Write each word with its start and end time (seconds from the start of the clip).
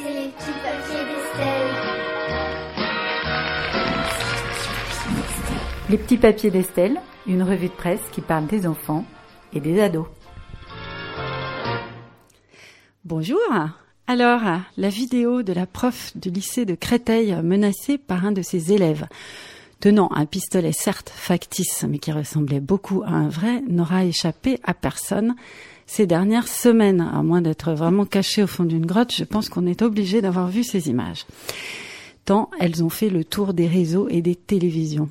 C'est 0.00 0.12
les 0.12 0.28
petits 0.28 0.52
papiers 0.62 1.04
d'Estelle. 1.06 1.66
Les 5.90 5.98
petits 5.98 6.18
papiers 6.18 6.50
d'Estelle, 6.50 7.00
une 7.26 7.42
revue 7.42 7.68
de 7.68 7.72
presse 7.72 8.00
qui 8.12 8.20
parle 8.20 8.46
des 8.46 8.66
enfants 8.66 9.04
et 9.52 9.60
des 9.60 9.80
ados. 9.80 10.06
Bonjour. 13.04 13.40
Alors, 14.06 14.42
la 14.76 14.88
vidéo 14.88 15.42
de 15.42 15.52
la 15.52 15.66
prof 15.66 16.16
du 16.16 16.30
lycée 16.30 16.64
de 16.64 16.74
Créteil 16.74 17.34
menacée 17.42 17.98
par 17.98 18.24
un 18.24 18.32
de 18.32 18.42
ses 18.42 18.72
élèves, 18.72 19.06
tenant 19.80 20.10
un 20.14 20.26
pistolet 20.26 20.72
certes 20.72 21.12
factice 21.14 21.84
mais 21.88 21.98
qui 21.98 22.12
ressemblait 22.12 22.60
beaucoup 22.60 23.02
à 23.04 23.10
un 23.10 23.28
vrai, 23.28 23.62
n'aura 23.68 24.04
échappé 24.04 24.58
à 24.64 24.74
personne 24.74 25.34
ces 25.86 26.06
dernières 26.06 26.48
semaines, 26.48 27.00
à 27.00 27.22
moins 27.22 27.40
d'être 27.40 27.72
vraiment 27.72 28.04
caché 28.04 28.42
au 28.42 28.46
fond 28.46 28.64
d'une 28.64 28.84
grotte, 28.84 29.14
je 29.14 29.24
pense 29.24 29.48
qu'on 29.48 29.66
est 29.66 29.80
obligé 29.80 30.20
d'avoir 30.20 30.48
vu 30.48 30.62
ces 30.62 30.88
images. 30.88 31.26
Tant 32.26 32.50
elles 32.60 32.84
ont 32.84 32.90
fait 32.90 33.08
le 33.08 33.24
tour 33.24 33.54
des 33.54 33.66
réseaux 33.66 34.06
et 34.10 34.20
des 34.20 34.34
télévisions. 34.34 35.08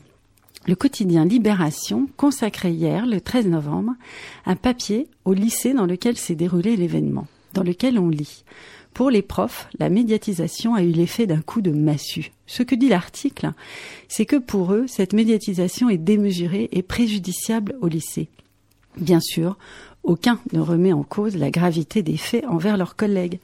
Le 0.68 0.76
quotidien 0.76 1.26
Libération 1.26 2.08
consacrait 2.16 2.74
hier, 2.74 3.08
le 3.08 3.22
13 3.22 3.48
novembre, 3.48 3.94
un 4.46 4.56
papier 4.56 5.08
au 5.26 5.34
lycée 5.34 5.74
dans 5.74 5.88
lequel 5.88 6.16
s'est 6.16 6.36
déroulé 6.36 6.76
l'événement, 6.76 7.26
dans 7.54 7.64
lequel 7.64 7.98
on 7.98 8.10
lit. 8.10 8.44
Pour 8.98 9.12
les 9.12 9.22
profs, 9.22 9.68
la 9.78 9.90
médiatisation 9.90 10.74
a 10.74 10.82
eu 10.82 10.90
l'effet 10.90 11.28
d'un 11.28 11.42
coup 11.42 11.62
de 11.62 11.70
massue. 11.70 12.32
Ce 12.48 12.64
que 12.64 12.74
dit 12.74 12.90
l'article, 12.90 13.52
c'est 14.08 14.26
que 14.26 14.38
pour 14.38 14.74
eux, 14.74 14.86
cette 14.88 15.14
médiatisation 15.14 15.88
est 15.88 16.00
démesurée 16.00 16.68
et 16.72 16.82
préjudiciable 16.82 17.76
au 17.80 17.90
lycée. 17.90 18.28
Bien 19.00 19.20
sûr, 19.20 19.56
aucun 20.02 20.40
ne 20.52 20.60
remet 20.60 20.94
en 20.94 21.04
cause 21.04 21.38
la 21.38 21.52
gravité 21.52 22.02
des 22.02 22.18
faits 22.18 22.46
envers 22.48 22.76
leurs 22.76 22.96
collègues. 22.96 23.38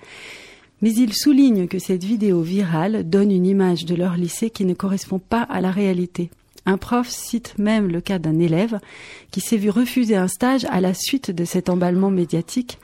Mais 0.81 0.91
ils 0.91 1.13
soulignent 1.13 1.67
que 1.67 1.77
cette 1.77 2.03
vidéo 2.03 2.41
virale 2.41 3.07
donne 3.07 3.29
une 3.29 3.45
image 3.45 3.85
de 3.85 3.93
leur 3.93 4.17
lycée 4.17 4.49
qui 4.49 4.65
ne 4.65 4.73
correspond 4.73 5.19
pas 5.19 5.43
à 5.43 5.61
la 5.61 5.69
réalité. 5.69 6.31
Un 6.65 6.77
prof 6.77 7.09
cite 7.09 7.55
même 7.59 7.89
le 7.89 8.01
cas 8.01 8.19
d'un 8.19 8.39
élève 8.39 8.79
qui 9.31 9.41
s'est 9.41 9.57
vu 9.57 9.69
refuser 9.69 10.15
un 10.15 10.29
stage 10.29 10.65
à 10.69 10.79
la 10.79 10.93
suite 10.93 11.29
de 11.29 11.43
cet 11.45 11.69
emballement 11.69 12.09
médiatique 12.09 12.79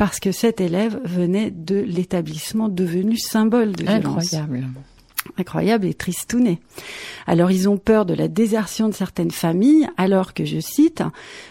parce 0.00 0.18
que 0.18 0.32
cet 0.32 0.62
élève 0.62 0.98
venait 1.04 1.50
de 1.50 1.78
l'établissement 1.78 2.70
devenu 2.70 3.18
symbole 3.18 3.72
de 3.72 3.84
violence. 3.84 4.32
Incroyable. 4.32 4.66
Incroyable 5.36 5.84
et 5.84 5.92
tristouné. 5.92 6.58
Alors 7.26 7.50
ils 7.50 7.68
ont 7.68 7.76
peur 7.76 8.06
de 8.06 8.14
la 8.14 8.26
désertion 8.26 8.88
de 8.88 8.94
certaines 8.94 9.30
familles, 9.30 9.86
alors 9.98 10.32
que, 10.32 10.46
je 10.46 10.58
cite, 10.58 11.02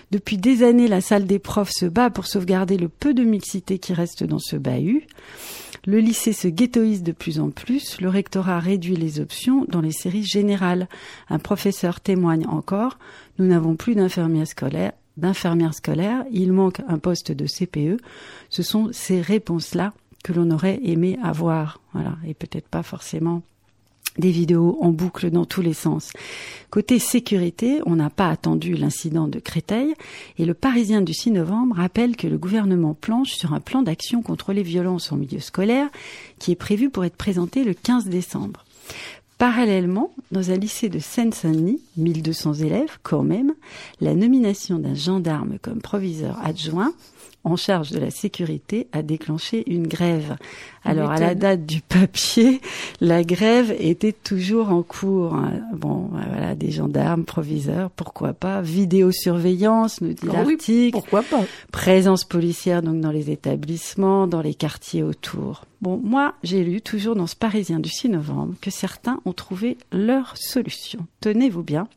depuis 0.10 0.40
des 0.40 0.64
années 0.64 0.88
la 0.88 1.00
salle 1.00 1.28
des 1.28 1.38
profs 1.38 1.70
se 1.70 1.86
bat 1.86 2.10
pour 2.10 2.26
sauvegarder 2.26 2.78
le 2.78 2.90
peu 2.90 3.14
de 3.14 3.24
mixité 3.24 3.78
qui 3.78 3.94
reste 3.94 4.24
dans 4.24 4.40
ce 4.40 4.56
bahut. 4.56 5.06
Le 5.86 6.00
lycée 6.00 6.34
se 6.34 6.48
ghettoise 6.48 7.04
de 7.04 7.12
plus 7.12 7.40
en 7.40 7.52
plus, 7.52 8.02
le 8.02 8.10
rectorat 8.10 8.58
réduit 8.58 8.96
les 8.96 9.20
options 9.20 9.64
dans 9.68 9.82
les 9.82 9.92
séries 9.92 10.26
générales. 10.26 10.90
Un 11.30 11.38
professeur 11.38 12.02
témoigne 12.02 12.48
encore, 12.48 12.98
nous 13.38 13.46
n'avons 13.46 13.76
plus 13.76 13.94
d'infirmières 13.94 14.48
scolaires, 14.48 14.94
d'infirmières 15.20 15.74
scolaires, 15.74 16.24
il 16.32 16.52
manque 16.54 16.82
un 16.88 16.98
poste 16.98 17.32
de 17.32 17.46
CPE. 17.46 18.02
Ce 18.50 18.64
sont 18.64 18.90
ces 18.92 19.22
réponses-là 19.22 19.94
que 20.24 20.34
l'on 20.34 20.52
aurait 20.52 20.80
aimé 20.84 21.18
avoir, 21.24 21.80
voilà, 21.94 22.18
et 22.28 22.34
peut-être 22.34 22.68
pas 22.68 22.84
forcément 22.84 23.42
des 24.18 24.32
vidéos 24.32 24.78
en 24.82 24.90
boucle 24.90 25.30
dans 25.30 25.46
tous 25.46 25.62
les 25.62 25.74
sens. 25.74 26.12
Côté 26.70 27.00
sécurité, 27.00 27.80
on 27.86 27.96
n'a 27.96 28.10
pas 28.10 28.30
attendu 28.30 28.74
l'incident 28.74 29.28
de 29.28 29.40
Créteil 29.40 29.94
et 30.38 30.46
le 30.46 30.54
Parisien 30.54 31.02
du 31.02 31.14
6 31.14 31.32
novembre 31.32 31.78
rappelle 31.78 32.16
que 32.16 32.28
le 32.28 32.38
gouvernement 32.38 32.94
planche 32.94 33.32
sur 33.32 33.54
un 33.54 33.60
plan 33.60 33.82
d'action 33.82 34.22
contre 34.22 34.52
les 34.52 34.64
violences 34.64 35.12
en 35.12 35.18
milieu 35.18 35.40
scolaire 35.40 35.90
qui 36.38 36.52
est 36.52 36.56
prévu 36.56 36.90
pour 36.90 37.06
être 37.06 37.16
présenté 37.16 37.64
le 37.64 37.74
15 37.74 38.08
décembre. 38.08 38.66
Parallèlement, 39.40 40.12
dans 40.32 40.52
un 40.52 40.58
lycée 40.58 40.90
de 40.90 41.00
Seine-Saint-Denis, 41.00 41.80
1200 41.96 42.56
élèves 42.56 42.98
quand 43.04 43.24
même, 43.24 43.54
la 44.02 44.14
nomination 44.14 44.80
d'un 44.80 44.96
gendarme 44.96 45.60
comme 45.62 45.82
proviseur 45.82 46.38
adjoint 46.44 46.92
en 47.44 47.56
charge 47.56 47.92
de 47.92 48.00
la 48.00 48.12
sécurité 48.12 48.88
a 48.92 49.02
déclenché 49.02 49.64
une 49.72 49.88
grève. 49.88 50.36
Alors 50.84 51.12
à 51.12 51.20
la 51.20 51.36
date 51.36 51.66
du 51.66 51.82
papier, 51.82 52.62
la 53.02 53.24
grève 53.24 53.76
était 53.80 54.14
toujours 54.14 54.70
en 54.70 54.84
cours. 54.84 55.38
Bon, 55.74 56.10
voilà, 56.12 56.56
des 56.56 56.72
gendarmes, 56.72 57.26
proviseurs, 57.26 57.90
pourquoi 57.92 58.34
pas. 58.34 58.62
Vidéosurveillance, 58.62 60.02
nous 60.02 60.14
dit 60.14 60.28
oui, 60.28 60.34
l'article. 60.34 60.92
pourquoi 60.92 61.24
pas 61.24 61.44
Présence 61.72 62.24
policière 62.24 62.82
donc 62.82 63.00
dans 63.02 63.12
les 63.12 63.32
établissements, 63.32 64.28
dans 64.28 64.42
les 64.42 64.54
quartiers 64.54 65.04
autour. 65.04 65.66
Bon, 65.82 66.00
moi, 66.04 66.34
j'ai 66.44 66.64
lu 66.64 66.82
toujours 66.82 67.16
dans 67.16 67.28
ce 67.28 67.36
Parisien 67.36 67.80
du 67.80 67.90
6 67.90 68.10
novembre 68.10 68.56
que 68.62 68.70
certains 68.70 69.22
ont 69.26 69.34
trouvé 69.34 69.78
leur 69.92 70.36
solution. 70.36 71.06
Tenez-vous 71.22 71.64
bien. 71.64 71.88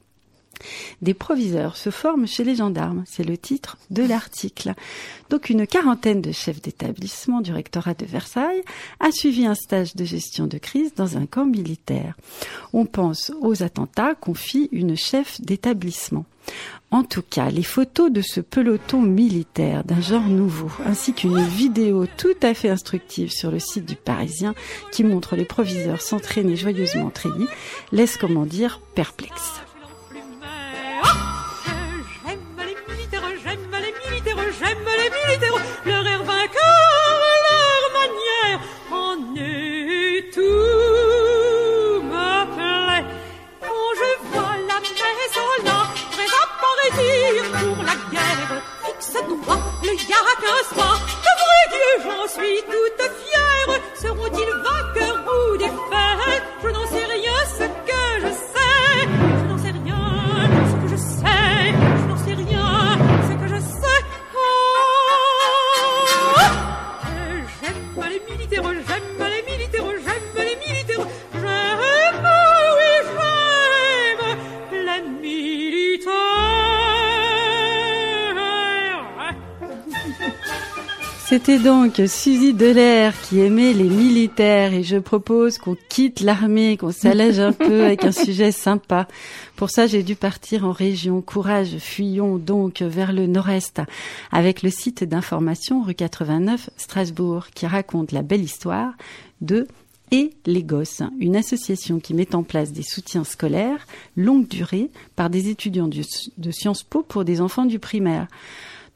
Des 1.01 1.15
proviseurs 1.15 1.77
se 1.77 1.91
forment 1.91 2.27
chez 2.27 2.45
les 2.45 2.57
gendarmes, 2.57 3.05
c'est 3.07 3.25
le 3.25 3.37
titre 3.37 3.77
de 3.91 4.03
l'article. 4.03 4.75
Donc 5.31 5.51
une 5.51 5.67
quarantaine 5.67 6.21
de 6.21 6.33
chefs 6.33 6.61
d'établissement 6.61 7.41
du 7.41 7.53
rectorat 7.53 7.95
de 7.95 8.07
Versailles 8.07 8.63
a 9.01 9.11
suivi 9.13 9.47
un 9.47 9.55
stage 9.55 9.95
de 9.95 10.05
gestion 10.05 10.47
de 10.47 10.59
crise 10.59 10.95
dans 10.95 11.17
un 11.17 11.27
camp 11.27 11.47
militaire. 11.47 12.17
On 12.73 12.87
pense 12.87 13.33
aux 13.41 13.63
attentats 13.63 14.15
confie 14.15 14.69
une 14.73 14.97
chef 14.97 15.41
d'établissement. 15.41 16.25
En 16.91 17.05
tout 17.05 17.23
cas, 17.23 17.51
les 17.51 17.63
photos 17.63 18.11
de 18.11 18.21
ce 18.21 18.41
peloton 18.41 19.01
militaire 19.01 19.85
d'un 19.85 20.01
genre 20.01 20.29
nouveau, 20.29 20.71
ainsi 20.85 21.15
qu'une 21.15 21.43
vidéo 21.43 22.07
tout 22.19 22.37
à 22.43 22.53
fait 22.53 22.69
instructive 22.69 23.31
sur 23.31 23.51
le 23.51 23.59
site 23.59 23.87
du 23.87 23.97
Parisien 23.97 24.55
qui 24.91 25.05
montre 25.05 25.37
les 25.37 25.45
proviseurs 25.45 26.03
s'entraîner 26.03 26.57
joyeusement 26.57 27.07
en 27.07 27.93
laissent 27.93 28.19
comment 28.19 28.45
dire 28.45 28.81
perplexe. 28.95 29.63
Le 50.43 50.92
C'était 81.33 81.59
donc 81.59 81.95
Suzy 82.09 82.53
Delair 82.53 83.19
qui 83.23 83.41
aimait 83.41 83.73
les 83.73 83.89
militaires 83.89 84.75
et 84.75 84.83
je 84.83 84.99
propose 84.99 85.57
qu'on 85.57 85.79
quitte 85.89 86.21
l'armée, 86.21 86.77
qu'on 86.77 86.93
s'allège 86.93 87.41
un 87.41 87.53
peu 87.53 87.85
avec 87.87 88.05
un 88.05 88.13
sujet 88.13 88.53
sympa. 88.53 89.09
Pour 89.57 89.71
ça, 89.71 89.87
j'ai 89.87 90.03
dû 90.03 90.15
partir 90.15 90.67
en 90.67 90.73
région. 90.73 91.23
Courage, 91.23 91.79
fuyons 91.79 92.37
donc 92.37 92.83
vers 92.83 93.15
le 93.15 93.27
nord-est 93.27 93.81
avec 94.31 94.63
le 94.63 94.69
site 94.69 95.05
d'information 95.05 95.83
rue 95.83 95.95
89 95.95 96.69
Strasbourg 96.77 97.47
qui 97.55 97.67
raconte 97.67 98.13
la 98.13 98.21
belle 98.21 98.43
histoire 98.43 98.93
de 99.41 99.67
et 100.11 100.35
les 100.45 100.63
gosses, 100.63 101.01
une 101.19 101.37
association 101.37 101.99
qui 101.99 102.13
met 102.13 102.35
en 102.35 102.43
place 102.43 102.73
des 102.73 102.83
soutiens 102.83 103.25
scolaires 103.25 103.87
longue 104.19 104.49
durée 104.49 104.91
par 105.17 105.31
des 105.31 105.49
étudiants 105.49 105.89
de 105.89 106.51
Sciences 106.51 106.83
Po 106.83 107.03
pour 107.03 107.25
des 107.25 107.41
enfants 107.41 107.65
du 107.65 107.79
primaire. 107.79 108.29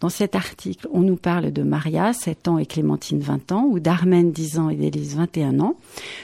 Dans 0.00 0.10
cet 0.10 0.34
article, 0.34 0.86
on 0.92 1.00
nous 1.00 1.16
parle 1.16 1.52
de 1.52 1.62
Maria, 1.62 2.12
7 2.12 2.48
ans, 2.48 2.58
et 2.58 2.66
Clémentine, 2.66 3.20
20 3.20 3.52
ans, 3.52 3.64
ou 3.64 3.80
d'Armène, 3.80 4.30
10 4.30 4.58
ans, 4.58 4.68
et 4.68 4.76
d'Élise, 4.76 5.16
21 5.16 5.58
ans. 5.60 5.76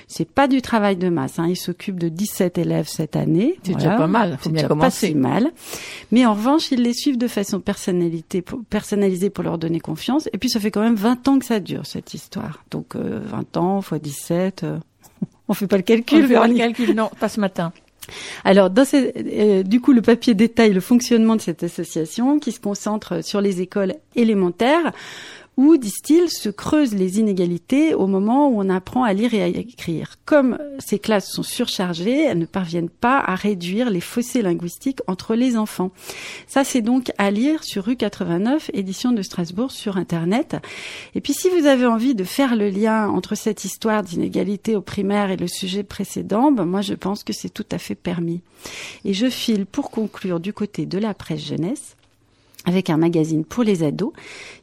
C'est 0.08 0.28
pas 0.28 0.46
du 0.46 0.60
travail 0.60 0.96
de 0.96 1.08
masse. 1.08 1.38
Hein. 1.38 1.46
Ils 1.48 1.56
s'occupent 1.56 1.98
de 1.98 2.10
17 2.10 2.58
élèves 2.58 2.86
cette 2.86 3.16
année. 3.16 3.54
C'est 3.62 3.74
déjà 3.74 3.96
pas 3.96 4.06
mal, 4.06 4.32
faut 4.32 4.44
C'est 4.44 4.50
bien 4.50 4.56
déjà 4.62 4.68
pas 4.68 4.74
commencer. 4.74 5.06
si 5.08 5.14
mal. 5.14 5.50
Mais 6.10 6.26
en 6.26 6.34
revanche, 6.34 6.70
ils 6.70 6.82
les 6.82 6.92
suivent 6.92 7.16
de 7.16 7.28
façon 7.28 7.60
personnalité, 7.60 8.44
personnalisée 8.68 9.30
pour 9.30 9.42
leur 9.42 9.56
donner 9.56 9.80
confiance. 9.80 10.28
Et 10.34 10.38
puis, 10.38 10.50
ça 10.50 10.60
fait 10.60 10.70
quand 10.70 10.82
même 10.82 10.94
20 10.96 11.28
ans 11.28 11.38
que 11.38 11.46
ça 11.46 11.58
dure, 11.58 11.86
cette 11.86 12.12
histoire. 12.12 12.62
Donc, 12.70 12.94
euh, 12.94 13.20
20 13.24 13.56
ans 13.56 13.80
fois 13.80 13.98
17... 13.98 14.64
euh, 14.64 14.78
On 15.48 15.54
fait 15.54 15.66
pas 15.66 15.76
le 15.78 15.82
calcul. 15.82 16.20
le 16.20 16.28
feras 16.28 16.46
le 16.46 16.54
Véronique. 16.54 16.76
calcul, 16.76 16.94
non, 16.94 17.10
pas 17.18 17.28
ce 17.30 17.40
matin. 17.40 17.72
Alors, 18.44 18.70
euh, 18.94 19.62
du 19.62 19.80
coup, 19.80 19.92
le 19.92 20.02
papier 20.02 20.34
détaille 20.34 20.72
le 20.72 20.80
fonctionnement 20.80 21.36
de 21.36 21.40
cette 21.40 21.62
association 21.62 22.38
qui 22.38 22.52
se 22.52 22.60
concentre 22.60 23.24
sur 23.24 23.40
les 23.40 23.60
écoles 23.60 23.94
élémentaires 24.16 24.92
où, 25.56 25.76
disent-ils, 25.76 26.30
se 26.30 26.48
creusent 26.48 26.94
les 26.94 27.18
inégalités 27.18 27.94
au 27.94 28.06
moment 28.06 28.48
où 28.48 28.60
on 28.60 28.70
apprend 28.70 29.04
à 29.04 29.12
lire 29.12 29.34
et 29.34 29.42
à 29.42 29.48
écrire. 29.48 30.16
Comme 30.24 30.58
ces 30.78 30.98
classes 30.98 31.30
sont 31.30 31.42
surchargées, 31.42 32.24
elles 32.24 32.38
ne 32.38 32.46
parviennent 32.46 32.88
pas 32.88 33.18
à 33.18 33.34
réduire 33.34 33.90
les 33.90 34.00
fossés 34.00 34.40
linguistiques 34.40 35.00
entre 35.06 35.34
les 35.34 35.56
enfants. 35.56 35.90
Ça, 36.46 36.64
c'est 36.64 36.80
donc 36.80 37.12
à 37.18 37.30
lire 37.30 37.64
sur 37.64 37.84
rue 37.84 37.96
89, 37.96 38.70
édition 38.72 39.12
de 39.12 39.22
Strasbourg, 39.22 39.70
sur 39.70 39.98
Internet. 39.98 40.56
Et 41.14 41.20
puis, 41.20 41.34
si 41.34 41.50
vous 41.50 41.66
avez 41.66 41.86
envie 41.86 42.14
de 42.14 42.24
faire 42.24 42.56
le 42.56 42.70
lien 42.70 43.08
entre 43.08 43.34
cette 43.34 43.64
histoire 43.64 44.02
d'inégalité 44.02 44.74
au 44.74 44.80
primaire 44.80 45.30
et 45.30 45.36
le 45.36 45.48
sujet 45.48 45.82
précédent, 45.82 46.50
ben 46.50 46.64
moi, 46.64 46.80
je 46.80 46.94
pense 46.94 47.24
que 47.24 47.32
c'est 47.32 47.52
tout 47.52 47.66
à 47.70 47.78
fait 47.78 47.94
permis. 47.94 48.40
Et 49.04 49.12
je 49.12 49.28
file 49.28 49.66
pour 49.66 49.90
conclure 49.90 50.40
du 50.40 50.52
côté 50.52 50.86
de 50.86 50.98
la 50.98 51.14
presse 51.14 51.44
jeunesse 51.44 51.96
avec 52.64 52.90
un 52.90 52.96
magazine 52.96 53.44
pour 53.44 53.62
les 53.62 53.82
ados 53.82 54.12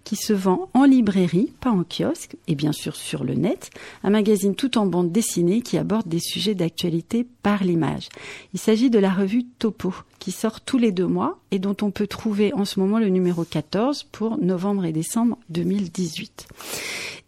qui 0.04 0.16
se 0.16 0.34
vend 0.34 0.70
en 0.74 0.86
librairie, 0.86 1.52
pas 1.60 1.70
en 1.70 1.84
kiosque, 1.84 2.36
et 2.48 2.56
bien 2.56 2.72
sûr 2.72 2.96
sur 2.96 3.24
le 3.24 3.34
net, 3.34 3.70
un 4.04 4.10
magazine 4.10 4.56
tout 4.56 4.78
en 4.78 4.86
bande 4.86 5.12
dessinée 5.12 5.62
qui 5.62 5.78
aborde 5.78 6.08
des 6.08 6.20
sujets 6.20 6.56
d'actualité 6.56 7.26
par 7.44 7.64
l'image. 7.64 8.10
Il 8.54 8.60
s'agit 8.60 8.90
de 8.90 9.00
la 9.00 9.12
revue 9.12 9.44
Topo, 9.60 9.94
qui 10.20 10.32
sort 10.32 10.62
tous 10.62 10.78
les 10.78 10.92
deux 10.92 11.08
mois 11.08 11.38
et 11.52 11.60
dont 11.60 11.76
on 11.82 11.92
peut 11.92 12.08
trouver 12.08 12.54
en 12.54 12.66
ce 12.66 12.80
moment 12.80 13.00
le 13.00 13.10
numéro 13.10 13.44
14 13.44 14.04
pour 14.12 14.38
novembre 14.38 14.86
et 14.86 14.94
décembre 14.94 15.38
2018 15.50 16.48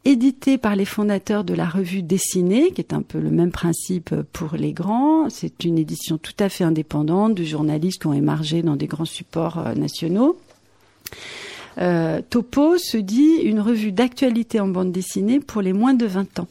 édité 0.03 0.57
par 0.57 0.75
les 0.75 0.85
fondateurs 0.85 1.43
de 1.43 1.53
la 1.53 1.67
revue 1.67 2.01
Dessinée, 2.01 2.71
qui 2.71 2.81
est 2.81 2.93
un 2.93 3.01
peu 3.01 3.19
le 3.19 3.29
même 3.29 3.51
principe 3.51 4.15
pour 4.33 4.55
les 4.55 4.73
grands. 4.73 5.29
C'est 5.29 5.63
une 5.63 5.77
édition 5.77 6.17
tout 6.17 6.33
à 6.39 6.49
fait 6.49 6.63
indépendante 6.63 7.35
de 7.35 7.43
journalistes 7.43 8.01
qui 8.01 8.07
ont 8.07 8.13
émargé 8.13 8.63
dans 8.63 8.75
des 8.75 8.87
grands 8.87 9.05
supports 9.05 9.59
euh, 9.59 9.73
nationaux. 9.75 10.37
Euh, 11.77 12.21
Topo 12.29 12.77
se 12.77 12.97
dit 12.97 13.35
une 13.43 13.59
revue 13.59 13.91
d'actualité 13.91 14.59
en 14.59 14.67
bande 14.67 14.91
dessinée 14.91 15.39
pour 15.39 15.61
les 15.61 15.73
moins 15.73 15.93
de 15.93 16.05
20 16.05 16.39
ans. 16.39 16.47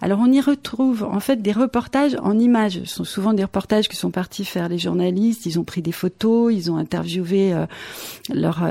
Alors 0.00 0.18
on 0.20 0.30
y 0.30 0.40
retrouve 0.40 1.04
en 1.04 1.20
fait 1.20 1.42
des 1.42 1.52
reportages 1.52 2.16
en 2.22 2.38
images. 2.38 2.80
Ce 2.84 2.96
sont 2.96 3.04
souvent 3.04 3.32
des 3.32 3.44
reportages 3.44 3.88
que 3.88 3.96
sont 3.96 4.10
partis 4.10 4.44
faire 4.44 4.68
les 4.68 4.78
journalistes. 4.78 5.46
Ils 5.46 5.58
ont 5.58 5.64
pris 5.64 5.82
des 5.82 5.92
photos, 5.92 6.52
ils 6.52 6.70
ont 6.70 6.76
interviewé 6.76 7.52
euh, 7.52 7.66
leurs 8.32 8.62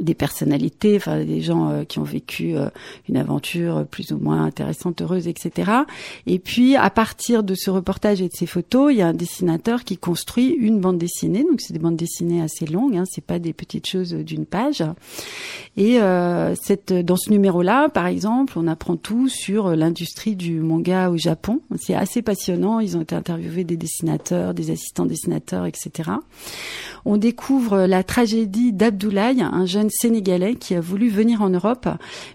des 0.00 0.14
personnalités, 0.14 0.96
enfin 0.96 1.24
des 1.24 1.40
gens 1.40 1.70
euh, 1.70 1.84
qui 1.84 1.98
ont 1.98 2.04
vécu 2.04 2.56
euh, 2.56 2.68
une 3.08 3.16
aventure 3.16 3.86
plus 3.86 4.12
ou 4.12 4.18
moins 4.18 4.44
intéressante, 4.44 5.00
heureuse, 5.00 5.28
etc. 5.28 5.70
Et 6.26 6.38
puis 6.38 6.76
à 6.76 6.90
partir 6.90 7.42
de 7.42 7.54
ce 7.54 7.70
reportage 7.70 8.20
et 8.20 8.28
de 8.28 8.34
ces 8.34 8.46
photos, 8.46 8.92
il 8.92 8.98
y 8.98 9.02
a 9.02 9.08
un 9.08 9.14
dessinateur 9.14 9.84
qui 9.84 9.96
construit 9.96 10.48
une 10.48 10.80
bande 10.80 10.98
dessinée. 10.98 11.42
Donc 11.42 11.60
c'est 11.60 11.72
des 11.72 11.78
bandes 11.78 11.96
dessinées 11.96 12.42
assez 12.42 12.66
longues, 12.66 12.96
hein, 12.96 13.04
c'est 13.10 13.24
pas 13.24 13.38
des 13.38 13.52
petites 13.52 13.86
choses 13.86 14.12
d'une 14.12 14.46
page. 14.46 14.84
Et 15.76 16.00
euh, 16.00 16.54
cette, 16.60 16.92
dans 16.92 17.16
ce 17.16 17.30
numéro-là, 17.30 17.88
par 17.88 18.06
exemple, 18.06 18.54
on 18.56 18.66
apprend 18.66 18.96
tout 18.96 19.28
sur 19.28 19.74
l'industrie 19.74 20.36
du 20.36 20.60
manga 20.60 21.08
au 21.08 21.16
Japon. 21.16 21.60
C'est 21.78 21.94
assez 21.94 22.20
passionnant. 22.20 22.80
Ils 22.80 22.96
ont 22.96 23.02
été 23.02 23.14
interviewés 23.14 23.64
des 23.64 23.76
dessinateurs, 23.76 24.54
des 24.54 24.70
assistants 24.70 25.06
dessinateurs, 25.06 25.66
etc. 25.66 26.10
On 27.04 27.16
découvre 27.16 27.86
la 27.86 28.02
tragédie 28.02 28.72
d'Abdoulaye, 28.72 29.40
un 29.40 29.66
jeune 29.66 29.77
jeune 29.78 29.90
sénégalais 29.90 30.56
qui 30.56 30.74
a 30.74 30.80
voulu 30.80 31.08
venir 31.08 31.40
en 31.40 31.50
Europe, 31.50 31.88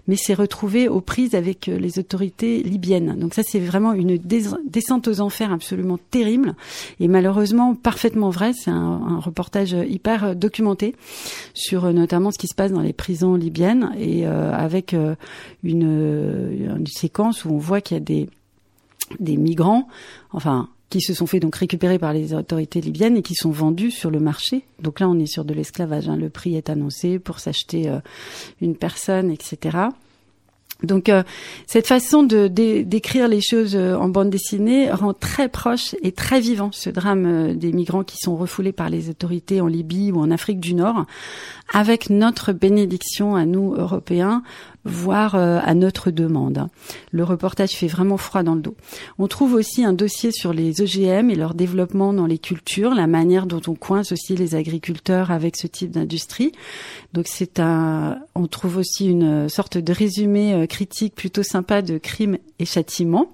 mais 0.08 0.16
s'est 0.16 0.34
retrouvé 0.34 0.88
aux 0.88 1.02
prises 1.02 1.34
avec 1.34 1.68
euh, 1.68 1.76
les 1.76 1.98
autorités 1.98 2.62
libyennes. 2.62 3.18
Donc 3.18 3.34
ça, 3.34 3.42
c'est 3.44 3.58
vraiment 3.58 3.92
une 3.92 4.16
descente 4.16 5.08
aux 5.08 5.20
enfers 5.20 5.52
absolument 5.52 5.98
terrible 6.10 6.54
et 7.00 7.08
malheureusement 7.08 7.74
parfaitement 7.74 8.30
vrai. 8.30 8.52
C'est 8.54 8.70
un, 8.70 9.20
reportage 9.20 9.76
hyper 9.88 10.34
documenté 10.34 10.96
sur 11.52 11.84
euh, 11.84 11.92
notamment 11.92 12.30
ce 12.30 12.38
qui 12.38 12.48
se 12.48 12.54
passe 12.54 12.72
dans 12.72 12.80
les 12.80 12.92
prisons 12.92 13.34
libyennes 13.34 13.92
et 13.98 14.26
euh, 14.26 14.52
avec 14.52 14.96
une, 15.62 16.84
séquence 16.86 17.44
où 17.44 17.50
on 17.50 17.58
voit 17.58 17.80
qu'il 17.80 17.96
y 17.96 18.00
a 18.00 18.26
des 19.20 19.36
migrants, 19.36 19.88
enfin 20.32 20.68
qui 20.90 21.00
se 21.00 21.14
sont 21.14 21.26
fait 21.26 21.40
donc 21.40 21.56
récupérer 21.56 21.98
par 21.98 22.12
les 22.12 22.34
autorités 22.34 22.80
libyennes 22.80 23.16
et 23.16 23.22
qui 23.22 23.34
sont 23.34 23.50
vendus 23.50 23.90
sur 23.90 24.10
le 24.10 24.20
marché. 24.20 24.64
Donc 24.80 25.00
là, 25.00 25.08
on 25.08 25.18
est 25.18 25.26
sur 25.26 25.44
de 25.44 25.54
l'esclavage. 25.54 26.08
Hein. 26.08 26.16
Le 26.16 26.30
prix 26.30 26.56
est 26.56 26.70
annoncé 26.70 27.18
pour 27.18 27.40
s'acheter 27.40 27.88
euh, 27.88 27.98
une 28.60 28.76
personne, 28.76 29.30
etc. 29.30 29.88
Donc 30.82 31.08
euh, 31.08 31.22
cette 31.66 31.86
façon 31.86 32.24
de 32.24 32.48
d'écrire 32.48 33.28
les 33.28 33.40
choses 33.40 33.76
euh, 33.76 33.96
en 33.96 34.08
bande 34.08 34.28
dessinée 34.28 34.90
rend 34.90 35.14
très 35.14 35.48
proche 35.48 35.94
et 36.02 36.12
très 36.12 36.40
vivant 36.40 36.70
ce 36.72 36.90
drame 36.90 37.56
des 37.56 37.72
migrants 37.72 38.02
qui 38.02 38.18
sont 38.18 38.36
refoulés 38.36 38.72
par 38.72 38.90
les 38.90 39.08
autorités 39.08 39.60
en 39.60 39.66
Libye 39.66 40.12
ou 40.12 40.18
en 40.18 40.30
Afrique 40.30 40.60
du 40.60 40.74
Nord, 40.74 41.06
avec 41.72 42.10
notre 42.10 42.52
bénédiction 42.52 43.36
à 43.36 43.46
nous 43.46 43.74
Européens 43.74 44.42
voire 44.84 45.34
euh, 45.34 45.58
à 45.62 45.74
notre 45.74 46.10
demande. 46.10 46.68
Le 47.12 47.24
reportage 47.24 47.70
fait 47.70 47.86
vraiment 47.86 48.16
froid 48.16 48.42
dans 48.42 48.54
le 48.54 48.60
dos. 48.60 48.76
On 49.18 49.28
trouve 49.28 49.54
aussi 49.54 49.84
un 49.84 49.92
dossier 49.92 50.30
sur 50.30 50.52
les 50.52 50.80
OGM 50.80 51.30
et 51.30 51.34
leur 51.34 51.54
développement 51.54 52.12
dans 52.12 52.26
les 52.26 52.38
cultures, 52.38 52.94
la 52.94 53.06
manière 53.06 53.46
dont 53.46 53.62
on 53.66 53.74
coince 53.74 54.12
aussi 54.12 54.36
les 54.36 54.54
agriculteurs 54.54 55.30
avec 55.30 55.56
ce 55.56 55.66
type 55.66 55.90
d'industrie. 55.90 56.52
Donc 57.12 57.26
c'est 57.28 57.60
un, 57.60 58.18
on 58.34 58.46
trouve 58.46 58.76
aussi 58.76 59.06
une 59.06 59.48
sorte 59.48 59.78
de 59.78 59.92
résumé 59.92 60.54
euh, 60.54 60.66
critique 60.66 61.14
plutôt 61.14 61.42
sympa 61.42 61.82
de 61.82 61.98
crimes 61.98 62.38
et 62.58 62.64
châtiments. 62.64 63.33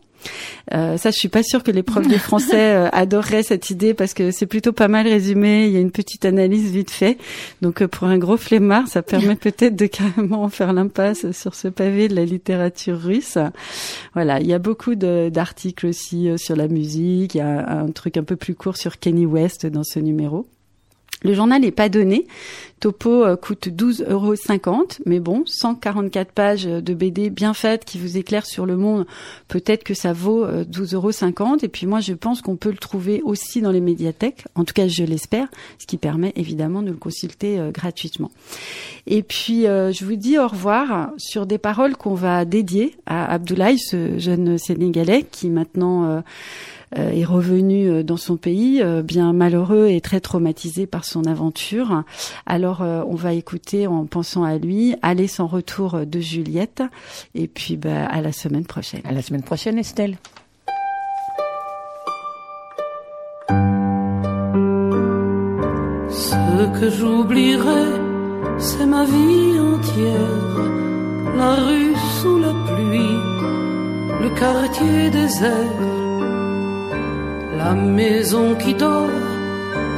Euh, 0.73 0.97
ça, 0.97 1.11
je 1.11 1.17
suis 1.17 1.29
pas 1.29 1.43
sûre 1.43 1.63
que 1.63 1.71
les 1.71 1.83
profs 1.83 2.09
de 2.09 2.17
français 2.17 2.75
euh, 2.77 2.89
adoreraient 2.93 3.43
cette 3.43 3.71
idée 3.71 3.95
parce 3.95 4.15
que 4.15 4.31
c'est 4.31 4.47
plutôt 4.47 4.73
pas 4.73 4.89
mal 4.89 5.07
résumé. 5.07 5.67
Il 5.67 5.73
y 5.73 5.77
a 5.77 5.81
une 5.81 5.91
petite 5.91 6.25
analyse 6.25 6.71
vite 6.71 6.91
fait. 6.91 7.19
Donc, 7.63 7.83
euh, 7.83 7.89
pour 7.89 8.07
un 8.07 8.19
gros 8.19 8.37
flemmard, 8.37 8.89
ça 8.89 9.03
permet 9.03 9.37
peut-être 9.37 9.77
de 9.77 9.87
carrément 9.87 10.49
faire 10.49 10.73
l'impasse 10.73 11.31
sur 11.33 11.55
ce 11.55 11.69
pavé 11.69 12.09
de 12.09 12.15
la 12.15 12.25
littérature 12.25 12.99
russe. 12.99 13.39
Voilà, 14.15 14.41
il 14.41 14.47
y 14.47 14.55
a 14.55 14.59
beaucoup 14.59 14.95
d'articles 14.95 15.87
aussi 15.87 16.29
sur 16.37 16.57
la 16.57 16.69
musique. 16.69 17.35
Il 17.35 17.39
y 17.39 17.43
a 17.43 17.81
un 17.81 17.91
truc 17.91 18.17
un 18.17 18.25
peu 18.25 18.37
plus 18.37 18.55
court 18.55 18.77
sur 18.77 18.99
Kenny 18.99 19.27
West 19.27 19.67
dans 19.67 19.85
ce 19.85 19.99
numéro. 19.99 20.47
Le 21.23 21.35
journal 21.35 21.61
n'est 21.61 21.71
pas 21.71 21.89
donné. 21.89 22.27
Topo 22.81 23.25
euh, 23.25 23.37
coûte 23.37 23.69
12,50 23.69 24.09
euros, 24.11 24.35
mais 25.05 25.21
bon, 25.21 25.43
144 25.45 26.33
pages 26.33 26.65
de 26.65 26.95
BD 26.95 27.29
bien 27.29 27.53
faites 27.53 27.85
qui 27.85 27.99
vous 27.99 28.17
éclairent 28.17 28.47
sur 28.47 28.65
le 28.65 28.77
monde, 28.77 29.07
peut-être 29.49 29.85
que 29.85 29.93
ça 29.93 30.15
vaut 30.15 30.47
12,50 30.47 30.95
euh, 30.95 30.97
euros. 30.97 31.57
Et 31.63 31.69
puis 31.69 31.87
moi, 31.87 32.01
je 32.01 32.15
pense 32.15 32.41
qu'on 32.41 32.57
peut 32.57 32.71
le 32.71 32.79
trouver 32.79 33.21
aussi 33.23 33.61
dans 33.61 33.71
les 33.71 33.83
médiathèques, 33.83 34.45
en 34.55 34.65
tout 34.65 34.73
cas 34.73 34.89
je 34.89 35.05
l'espère, 35.05 35.49
ce 35.79 35.87
qui 35.87 35.99
permet 35.99 36.33
évidemment 36.37 36.83
de 36.83 36.91
le 36.91 36.97
consulter 36.97 37.59
euh, 37.59 37.71
gratuitement. 37.71 38.31
Et 39.07 39.23
puis, 39.23 39.63
je 39.63 40.05
vous 40.05 40.17
dis 40.17 40.39
au 40.39 40.47
revoir 40.47 41.11
sur 41.17 41.47
des 41.47 41.59
paroles 41.59 41.97
qu'on 41.97 42.15
va 42.15 42.45
dédier 42.45 42.97
à 43.07 43.33
Abdoulaye, 43.33 43.79
ce 43.79 44.19
jeune 44.19 44.57
Sénégalais 44.59 45.25
qui 45.31 45.49
maintenant 45.49 46.23
est 46.95 47.25
revenu 47.25 48.05
dans 48.05 48.19
son 48.19 48.37
pays, 48.37 48.83
bien 49.03 49.33
malheureux 49.33 49.89
et 49.89 50.01
très 50.01 50.21
traumatisé 50.21 50.87
par 50.87 51.05
son 51.05 51.25
aventure. 51.25 52.05
Alors 52.47 52.70
on 52.81 53.15
va 53.15 53.33
écouter 53.33 53.87
en 53.87 54.07
pensant 54.07 54.45
à 54.45 54.59
lui, 54.59 54.95
aller 55.03 55.27
sans 55.27 55.47
retour 55.47 56.07
de 56.07 56.21
Juliette, 56.21 56.83
et 57.35 57.49
puis 57.49 57.77
bah, 57.77 58.07
à 58.07 58.21
la 58.21 58.33
semaine 58.33 58.65
prochaine. 58.65 59.03
À 59.05 59.13
la 59.13 59.23
semaine 59.23 59.43
prochaine, 59.43 59.79
Estelle. 59.79 60.17
Ce 66.11 66.81
que 66.81 66.91
j'oublierai, 66.91 67.87
c'est 68.59 68.87
ma 68.87 69.05
vie 69.05 69.59
entière, 69.59 71.37
la 71.37 71.55
rue 71.55 71.95
sous 72.21 72.39
la 72.39 72.53
pluie, 72.67 73.19
le 74.23 74.31
quartier 74.39 75.11
désert 75.11 75.91
la 77.65 77.75
maison 77.75 78.55
qui 78.55 78.73
dort, 78.75 79.11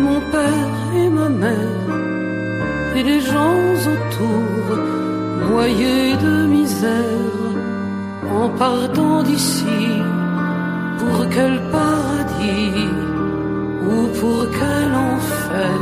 mon 0.01 0.21
père 0.33 0.79
et 1.03 1.09
ma 1.09 1.29
mère, 1.29 1.92
et 2.97 3.03
les 3.03 3.21
gens 3.21 3.63
autour, 3.95 4.77
noyés 5.51 6.15
de 6.25 6.47
misère, 6.47 7.43
en 8.41 8.49
partant 8.51 9.23
d'ici, 9.23 9.83
pour 10.99 11.17
quel 11.35 11.61
paradis 11.71 12.89
ou 13.91 13.97
pour 14.21 14.41
quel 14.59 14.91
enfer? 15.13 15.81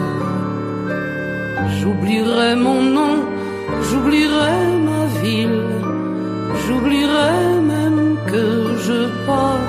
J'oublierai 1.79 2.55
mon 2.57 2.83
nom, 2.97 3.17
j'oublierai 3.87 4.61
ma 4.91 5.03
ville, 5.23 5.63
j'oublierai 6.63 7.61
même 7.73 8.17
que 8.31 8.47
je 8.87 8.99
pars 9.27 9.60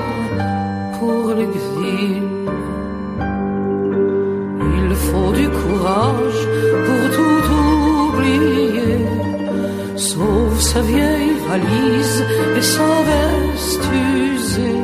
sa 10.74 10.82
vieille 10.82 11.34
valise 11.50 12.20
et 12.58 12.66
sa 12.76 12.92
veste 13.10 13.86
usée. 14.30 14.82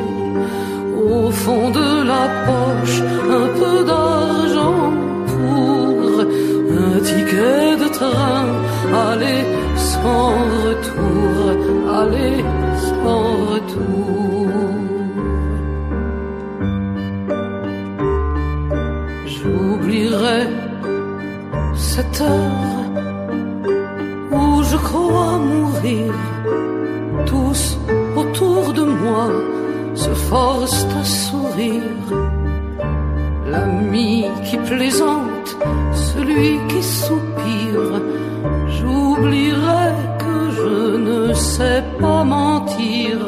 Au 1.14 1.30
fond 1.30 1.70
de 1.80 1.88
la 2.12 2.24
poche, 2.46 2.98
un 3.40 3.48
peu 3.60 3.76
d'argent 3.90 4.82
pour 5.32 6.20
un 6.84 6.94
ticket 7.08 7.68
de 7.82 7.88
train, 7.98 8.46
aller 9.08 9.42
sans 9.92 10.32
retour, 10.64 11.36
aller 12.00 12.36
sans 12.88 13.26
retour. 13.52 14.48
J'oublierai 19.34 20.40
cette 21.74 22.20
heure 22.20 22.77
mourir. 24.96 26.12
Tous 27.26 27.78
autour 28.16 28.72
de 28.72 28.82
moi 28.82 29.28
se 29.94 30.10
forcent 30.10 30.86
à 31.00 31.04
sourire. 31.04 32.06
L'ami 33.50 34.26
qui 34.44 34.56
plaisante, 34.58 35.56
celui 35.94 36.58
qui 36.68 36.82
soupire. 36.82 38.00
J'oublierai 38.68 39.92
que 40.18 40.50
je 40.58 40.96
ne 40.96 41.34
sais 41.34 41.82
pas 42.00 42.24
mentir. 42.24 43.18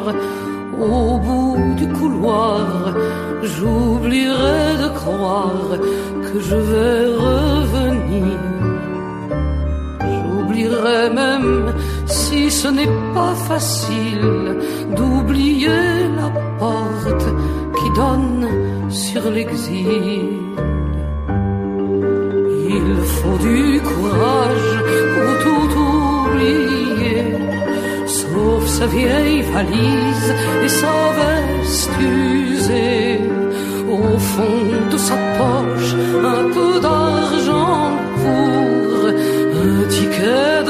Au 0.79 1.19
bout 1.19 1.75
du 1.77 1.89
couloir, 1.89 2.95
j'oublierai 3.43 4.77
de 4.83 4.89
croire 5.01 5.69
que 6.27 6.41
je 6.41 6.57
vais 6.57 7.07
revenir. 7.27 8.60
Même 10.83 11.75
si 12.07 12.51
ce 12.51 12.69
n'est 12.69 12.95
pas 13.13 13.35
facile 13.35 14.57
d'oublier 14.97 16.09
la 16.17 16.31
porte 16.59 17.27
qui 17.79 17.91
donne 17.95 18.49
sur 18.89 19.31
l'exil. 19.31 20.41
Il 22.79 22.97
faut 23.17 23.39
du 23.39 23.81
courage 23.81 24.73
pour 25.15 25.33
tout 25.45 25.71
oublier, 26.25 27.25
sauf 28.07 28.67
sa 28.67 28.87
vieille 28.87 29.43
valise 29.43 30.35
et 30.65 30.69
sa 30.69 30.97
veste 31.19 31.91
usée. 32.01 33.21
Au 33.91 34.19
fond 34.19 34.63
de 34.93 34.97
sa 34.97 35.17
poche, 35.39 35.95
un 36.25 36.45
peu 36.55 36.81
d'argent 36.81 37.91
pour 38.23 39.09
un 39.63 39.89
ticket 39.89 40.70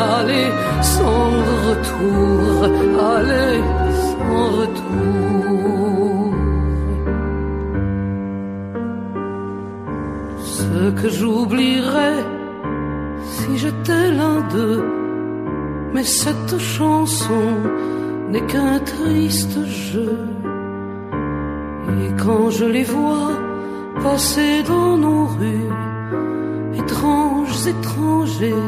aller 0.00 0.48
sans 0.82 1.30
retour, 1.68 2.64
aller 3.14 3.60
sans 4.08 4.46
retour. 4.60 5.10
Ce 10.58 10.90
que 10.98 11.08
j'oublierais 11.08 12.24
si 13.32 13.58
j'étais 13.58 14.10
l'un 14.18 14.40
d'eux, 14.52 14.84
mais 15.92 16.04
cette 16.04 16.58
chanson 16.58 17.46
n'est 18.30 18.46
qu'un 18.52 18.78
triste 18.94 19.58
jeu. 19.92 20.18
Et 22.02 22.10
quand 22.22 22.50
je 22.50 22.64
les 22.64 22.84
vois 22.84 23.32
passer 24.02 24.62
dans 24.72 24.96
nos 24.96 25.24
rues, 25.26 25.70
étranges 26.80 27.66
étrangers, 27.66 28.64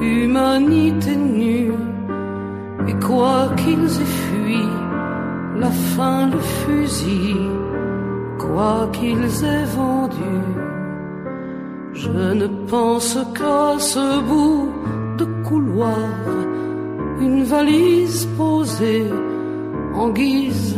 humanité 0.00 1.16
nue, 1.16 1.72
et 2.88 2.94
quoi 3.04 3.48
qu'ils 3.56 3.84
aient 3.84 4.14
fui, 4.22 4.62
la 5.58 5.70
faim, 5.70 6.30
le 6.32 6.38
fusil, 6.38 7.36
quoi 8.38 8.88
qu'ils 8.92 9.44
aient 9.44 9.68
vendu, 9.76 10.36
je 11.92 12.10
ne 12.10 12.46
pense 12.68 13.18
qu'à 13.34 13.78
ce 13.78 14.20
bout 14.20 14.68
de 15.18 15.24
couloir, 15.48 15.96
une 17.20 17.42
valise 17.44 18.26
posée 18.36 19.06
en 19.94 20.10
guise 20.10 20.76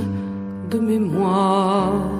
de 0.70 0.78
mémoire. 0.78 2.17